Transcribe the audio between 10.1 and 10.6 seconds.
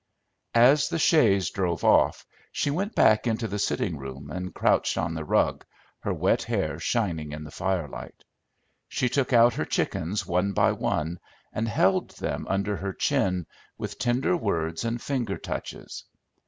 one